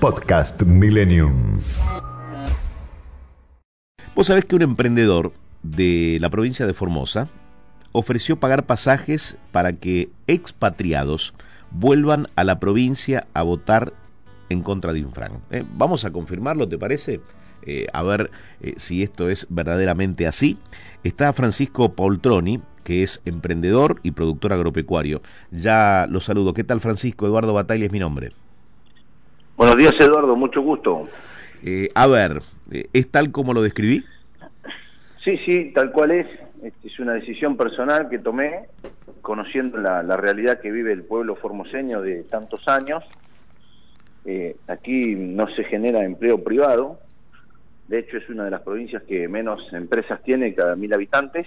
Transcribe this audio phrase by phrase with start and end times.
[0.00, 1.60] Podcast Millennium.
[4.14, 7.28] Vos sabés que un emprendedor de la provincia de Formosa
[7.92, 11.34] ofreció pagar pasajes para que expatriados
[11.70, 13.92] vuelvan a la provincia a votar
[14.48, 15.42] en contra de Infran.
[15.50, 17.20] Eh, vamos a confirmarlo, ¿te parece?
[17.66, 18.30] Eh, a ver
[18.62, 20.56] eh, si esto es verdaderamente así.
[21.04, 25.20] Está Francisco Paultroni, que es emprendedor y productor agropecuario.
[25.50, 26.54] Ya lo saludo.
[26.54, 27.26] ¿Qué tal, Francisco?
[27.26, 28.32] Eduardo Batalla es mi nombre.
[29.60, 30.34] Buenos días, Eduardo.
[30.36, 31.06] Mucho gusto.
[31.94, 32.40] a ver,
[32.94, 34.02] ¿es tal como lo describí?
[35.22, 36.26] Sí, sí, tal cual es.
[36.62, 38.68] Este, es una decisión personal que tomé,
[39.20, 43.04] conociendo la, realidad que vive el pueblo formoseño de tantos años.
[44.24, 46.98] Eh, aquí no se genera empleo privado,
[47.88, 51.46] de hecho es una de las provincias que menos empresas tiene cada mil habitantes.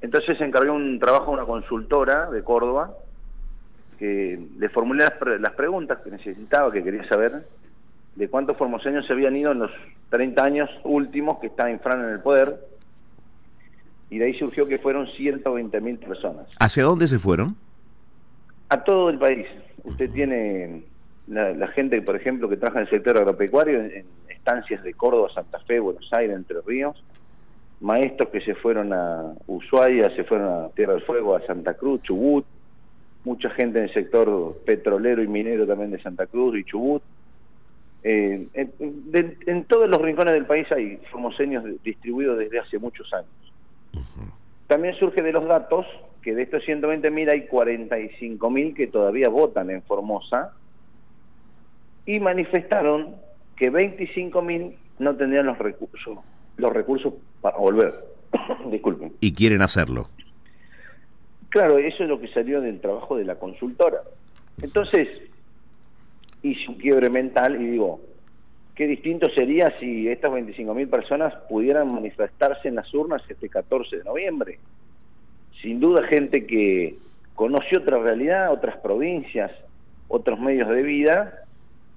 [0.00, 2.94] Entonces encargué un trabajo a una consultora de Córdoba,
[3.98, 7.46] que le formulé las, las preguntas que necesitaba, que quería saber,
[8.14, 9.70] de cuántos formoseños se habían ido en los
[10.10, 12.58] 30 años últimos que está Infran en el poder,
[14.10, 16.48] y de ahí surgió que fueron 120 mil personas.
[16.58, 17.56] ¿Hacia dónde se fueron?
[18.70, 19.46] A todo el país.
[19.84, 20.82] Usted tiene
[21.26, 25.58] la, gente, por ejemplo, que trabaja en el sector agropecuario, en, estancias de Córdoba, Santa
[25.60, 27.02] Fe, Buenos Aires, Entre Ríos,
[27.80, 32.02] maestros que se fueron a Ushuaia, se fueron a Tierra del Fuego, a Santa Cruz,
[32.02, 32.46] Chubut,
[33.24, 37.02] mucha gente en el sector petrolero y minero también de Santa Cruz y Chubut,
[38.04, 43.28] eh, en, todos los rincones del país hay formoseños distribuidos desde hace muchos años.
[44.66, 45.86] También surge de los datos
[46.22, 50.52] que de estos 120.000 hay 45.000 que todavía votan en Formosa
[52.06, 53.16] y manifestaron
[53.56, 56.18] que 25.000 no tendrían los recursos,
[56.56, 57.94] los recursos para volver.
[58.70, 59.12] Disculpen.
[59.20, 60.08] Y quieren hacerlo.
[61.48, 64.02] Claro, eso es lo que salió del trabajo de la consultora.
[64.60, 65.08] Entonces,
[66.42, 68.00] hice un quiebre mental y digo,
[68.74, 74.04] qué distinto sería si estas 25.000 personas pudieran manifestarse en las urnas este 14 de
[74.04, 74.58] noviembre.
[75.62, 76.96] Sin duda gente que
[77.34, 79.50] conoció otra realidad, otras provincias,
[80.08, 81.44] otros medios de vida,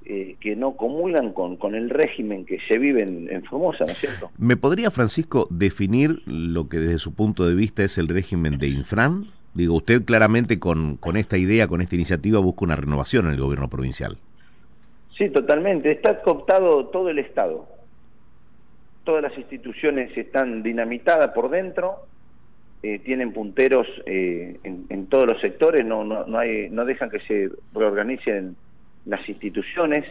[0.06, 3.92] eh, que no comulgan con, con, el régimen que se vive en, en, Formosa, ¿no
[3.92, 4.32] es cierto?
[4.40, 8.70] ¿Me podría, Francisco, definir lo que desde su punto de vista es el régimen de
[8.70, 9.28] Infran?
[9.54, 13.42] Digo, usted claramente con, con esta idea, con esta iniciativa, busca una renovación en el
[13.42, 14.18] gobierno provincial.
[15.18, 15.92] Sí, totalmente.
[15.92, 17.68] Está cooptado todo el Estado.
[19.04, 22.06] Todas las instituciones están dinamitadas por dentro,
[22.84, 27.20] eh, tienen punteros eh, en, todos los sectores, no, no, no, hay, no dejan que
[27.20, 28.56] se reorganicen
[29.06, 30.06] las instituciones,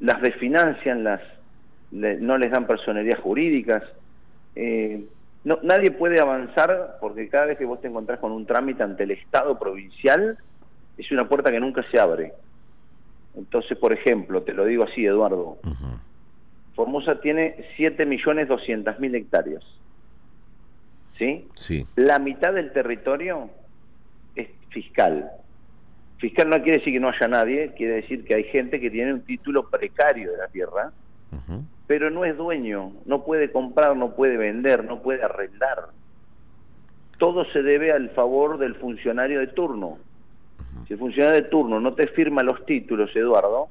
[0.00, 1.20] las desfinancian, las,
[1.92, 3.82] no les dan personalidad jurídicas.
[4.56, 5.04] Eh,
[5.44, 9.04] no, nadie puede avanzar porque cada vez que vos te encontrás con un trámite ante
[9.04, 10.38] el Estado provincial,
[10.96, 12.32] es una puerta que nunca se abre.
[13.36, 15.58] Entonces, por ejemplo, te lo digo así, Eduardo,
[16.74, 19.62] Formosa tiene 7.200.000 hectáreas.
[21.18, 21.46] ¿Sí?
[21.54, 21.86] Sí.
[21.94, 23.50] La mitad del territorio
[24.34, 25.30] es fiscal.
[26.18, 29.12] Fiscal no quiere decir que no haya nadie, quiere decir que hay gente que tiene
[29.12, 30.92] un título precario de la tierra,
[31.86, 35.88] pero no es dueño, no puede comprar, no puede vender, no puede arrendar.
[37.18, 39.98] Todo se debe al favor del funcionario de turno.
[40.86, 43.68] Si el funcionario de turno no te firma los títulos, Eduardo,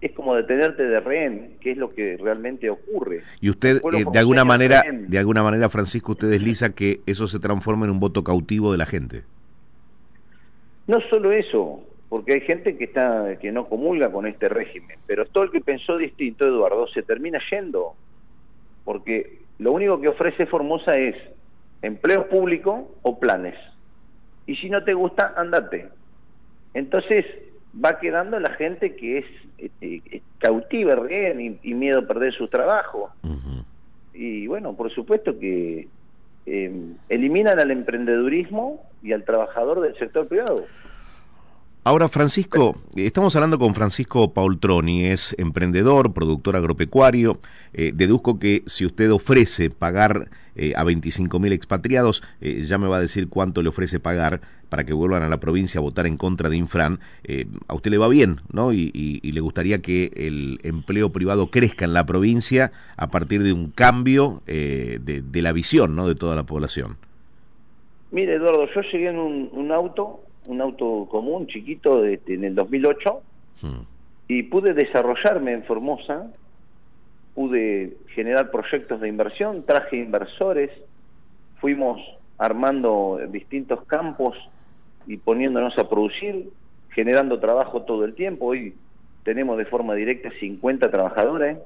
[0.00, 3.22] es como detenerte de rehén, que es lo que realmente ocurre.
[3.40, 7.38] Y usted, eh, de alguna manera, de alguna manera, Francisco, usted desliza que eso se
[7.38, 9.22] transforma en un voto cautivo de la gente.
[10.88, 11.80] No solo eso,
[12.12, 15.62] porque hay gente que está que no comulga con este régimen, pero todo el que
[15.62, 17.94] pensó distinto, Eduardo, se termina yendo,
[18.84, 21.16] porque lo único que ofrece Formosa es
[21.80, 23.54] empleo público o planes.
[24.44, 25.88] Y si no te gusta, andate.
[26.74, 27.24] Entonces
[27.82, 33.10] va quedando la gente que es este, cautiva, bien y, miedo a perder su trabajo.
[34.12, 35.88] Y bueno, por supuesto que
[36.44, 40.66] em, eliminan al emprendedurismo y al trabajador del sector privado.
[41.84, 47.40] Ahora, Francisco, estamos hablando con Francisco Paultroni, es emprendedor, productor agropecuario.
[47.74, 52.86] Eh, deduzco que si usted ofrece pagar eh, a 25 mil expatriados, eh, ya me
[52.86, 56.06] va a decir cuánto le ofrece pagar para que vuelvan a la provincia a votar
[56.06, 57.00] en contra de Infran.
[57.66, 58.72] a usted le va bien, ¿no?
[58.72, 63.72] Y, le gustaría que el empleo privado crezca en la provincia a partir de un
[63.72, 66.06] cambio de, de, la visión, ¿no?
[66.06, 66.96] De toda la población.
[68.12, 73.22] Mire, Eduardo, yo llegué en un auto un auto común chiquito de, en el 2008
[73.62, 73.68] hmm.
[74.28, 76.30] y pude desarrollarme en Formosa,
[77.34, 80.70] pude generar proyectos de inversión, traje inversores,
[81.60, 82.00] fuimos
[82.38, 84.36] armando distintos campos
[85.06, 86.50] y poniéndonos a producir,
[86.90, 88.46] generando trabajo todo el tiempo.
[88.46, 88.74] Hoy
[89.24, 91.58] tenemos de forma directa 50 trabajadores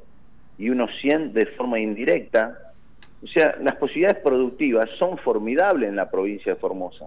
[0.58, 2.58] y unos 100 de forma indirecta.
[3.22, 7.06] O sea, las posibilidades productivas son formidables en la provincia de Formosa.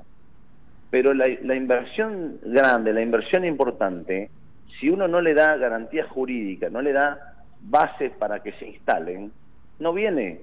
[0.90, 4.30] Pero la, la inversión grande, la inversión importante,
[4.80, 9.32] si uno no le da garantía jurídica, no le da bases para que se instalen,
[9.80, 10.42] no viene.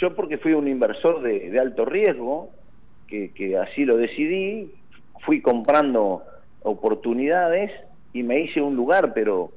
[0.00, 2.50] Yo porque fui un inversor de, de alto riesgo,
[3.08, 4.72] que, que así lo decidí,
[5.24, 6.22] fui comprando
[6.62, 7.72] oportunidades
[8.12, 9.50] y me hice un lugar, pero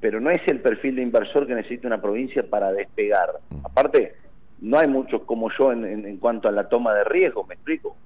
[0.00, 3.30] pero no es el perfil de inversor que necesita una provincia para despegar.
[3.62, 4.16] Aparte,
[4.60, 7.96] no hay muchos como yo en, en, cuanto a la toma de riesgo, ¿me explico?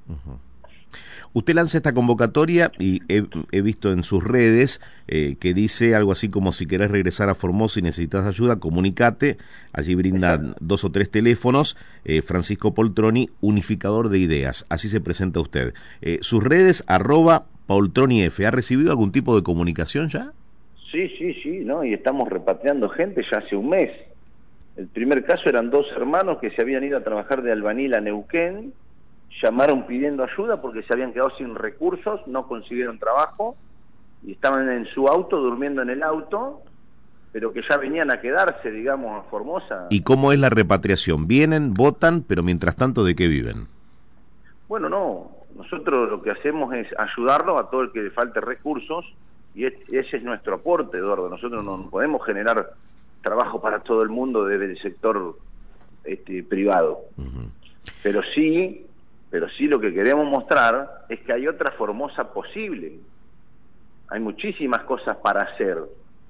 [1.37, 6.31] Usted lanza esta convocatoria y he, visto en sus redes eh, que dice algo así
[6.31, 9.37] como si querés regresar a Formosa y necesitas ayuda, comunicate.
[9.75, 11.77] Allí brindan dos o tres teléfonos.
[12.07, 14.65] Eh, Francisco Poltroni, unificador de ideas.
[14.71, 15.75] Así se presenta usted.
[16.01, 18.47] Eh, sus redes, arroba Poltroni F.
[18.47, 20.33] ¿Ha recibido algún tipo de comunicación ya?
[20.91, 21.85] Sí, sí, sí, ¿no?
[21.85, 23.91] Y estamos repatriando gente ya hace un mes.
[24.79, 28.01] El primer caso eran dos hermanos que se habían ido a trabajar de albanil a
[28.01, 28.73] Neuquén
[29.43, 33.57] llamaron pidiendo ayuda porque se habían quedado sin recursos, no consiguieron trabajo
[34.25, 36.63] y estaban en su auto, durmiendo en el auto,
[37.33, 39.87] pero que ya venían a quedarse, digamos, a Formosa.
[39.91, 41.27] ¿Y cómo es la repatriación?
[41.27, 43.69] ¿Vienen, votan, pero mientras tanto, ¿de qué viven?
[44.69, 49.05] Bueno, no, nosotros lo que hacemos es ayudarlo a todo el que le falte recursos
[49.55, 51.31] y ese es nuestro aporte, Eduardo.
[51.31, 52.75] Nosotros no podemos generar
[53.23, 55.39] trabajo para todo el mundo desde el sector
[56.05, 57.01] este, privado.
[58.03, 58.87] Pero sí
[59.37, 62.95] pero sí lo que queremos mostrar es que hay otra Formosa posible.
[64.09, 65.77] Hay muchísimas cosas para hacer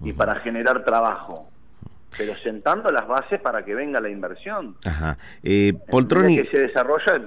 [0.03, 1.49] y para generar trabajo,
[2.19, 4.75] pero sentando las bases para que venga la inversión.
[4.85, 5.19] Ajá.
[5.45, 6.35] Eh, Poltroni...
[6.35, 7.23] que se desarrolla,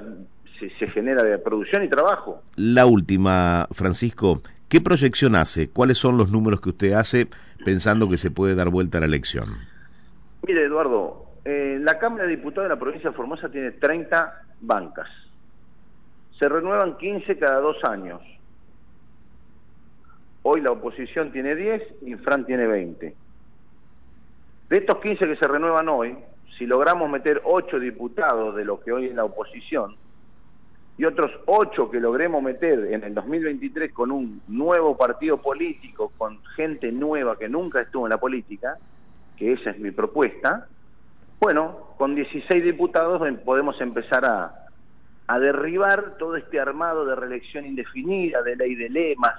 [0.59, 2.43] se, se genera de producción y trabajo.
[2.57, 5.69] La última, Francisco, ¿qué proyección hace?
[5.69, 7.29] ¿Cuáles son los números que usted hace
[7.63, 9.55] pensando que se puede dar vuelta a la elección?
[10.45, 15.07] Mire, Eduardo, eh, la Cámara de Diputados de la provincia de Formosa tiene 30 bancas
[16.39, 18.21] se renuevan 15 cada dos años.
[20.41, 23.13] Hoy la oposición tiene 10 y Fran tiene 20.
[24.69, 26.17] De estos 15 que se renuevan hoy,
[26.57, 29.95] si logramos meter 8 diputados de lo que hoy es la oposición,
[30.97, 36.41] y otros 8 que logremos meter en el 2023 con un nuevo partido político, con
[36.55, 38.77] gente nueva que nunca estuvo en la política,
[39.37, 40.67] que esa es mi propuesta,
[41.39, 44.68] bueno, con 16 diputados podemos empezar a,
[45.29, 49.35] a derribar todo este armado de reelección indefinida, de ley de lemas,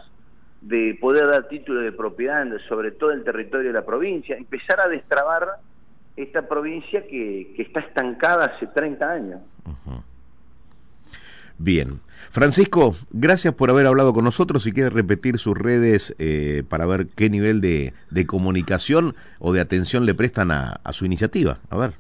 [0.60, 4.88] de poder dar título de propiedad sobre todo el territorio de la provincia, empezar a
[4.88, 5.48] destrabar
[6.16, 9.40] esta provincia que, está estancada hace 30 años.
[11.58, 11.98] Bien.
[12.30, 14.62] Francisco, gracias por haber hablado con nosotros.
[14.62, 19.60] Si quiere repetir sus redes eh, para ver qué nivel de, de, comunicación o de
[19.60, 21.58] atención le prestan a, a su iniciativa.
[21.68, 21.94] A ver.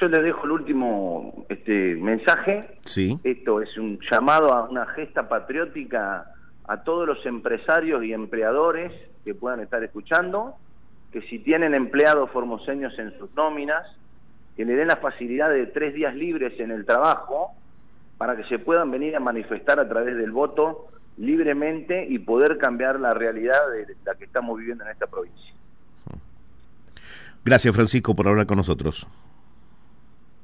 [0.00, 2.78] Yo le dejo el último este mensaje.
[2.86, 3.18] Sí.
[3.22, 6.32] Esto es un llamado a una gesta patriótica
[6.66, 8.92] a todos los empresarios y empleadores
[9.24, 10.54] que puedan estar escuchando,
[11.12, 13.86] que si tienen empleados formoseños en sus nóminas,
[14.56, 17.52] que le den la facilidad de tres días libres en el trabajo
[18.16, 20.88] para que se puedan venir a manifestar a través del voto
[21.18, 25.52] libremente y poder cambiar la realidad de la que estamos viviendo en esta provincia.
[27.44, 29.06] Gracias Francisco por hablar con nosotros.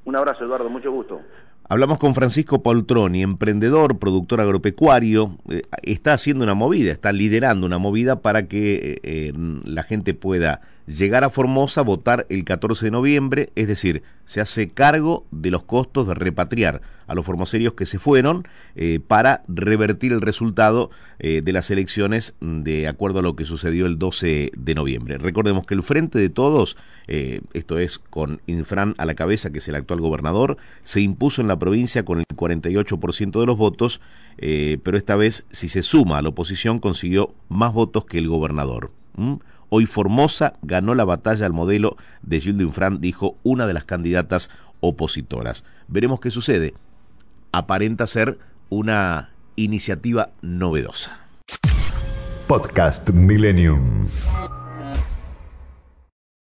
[0.07, 1.19] Un abrazo, Eduardo, mucho gusto.
[1.67, 7.77] Hablamos con Francisco Poltroni, emprendedor, productor agropecuario, eh, está haciendo una movida, está liderando una
[7.77, 9.33] movida para que eh,
[9.65, 14.69] la gente pueda llegar a Formosa, votar el 14 de noviembre, es decir, se hace
[14.69, 20.11] cargo de los costos de repatriar a los formoserios que se fueron eh, para revertir
[20.13, 20.89] el resultado
[21.19, 25.17] eh, de las elecciones de acuerdo a lo que sucedió el 12 de noviembre.
[25.17, 26.77] Recordemos que el Frente de Todos,
[27.07, 31.41] eh, esto es con Infran a la cabeza, que es el actual gobernador, se impuso
[31.41, 34.01] en la provincia con el 48% de los votos,
[34.37, 38.91] pero esta vez, si se suma a la oposición, consiguió más votos que el gobernador.
[39.69, 44.49] Hoy Formosa ganó la batalla al modelo de Gilles Infran, dijo una de las candidatas
[44.79, 45.65] opositoras.
[45.87, 46.73] Veremos qué sucede.
[47.51, 48.37] Aparenta ser
[48.69, 51.19] una iniciativa novedosa.
[52.47, 54.07] Podcast Millennium.